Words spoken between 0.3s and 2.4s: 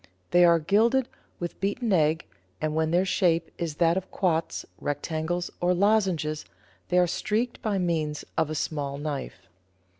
They are gilded with beaten egg,